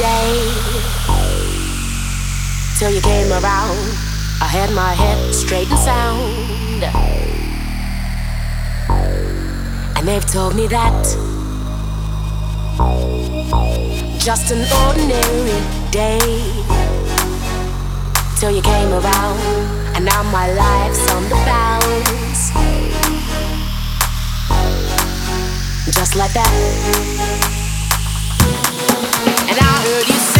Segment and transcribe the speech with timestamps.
[0.00, 0.32] day
[2.78, 3.76] till you came around.
[4.40, 6.82] I had my head straight and sound,
[9.96, 11.02] and they've told me that
[14.18, 16.24] just an ordinary day
[18.38, 19.38] till you came around,
[19.94, 22.42] and now my life's on the bounce.
[25.94, 27.59] Just like that.
[29.48, 30.39] And I heard you say.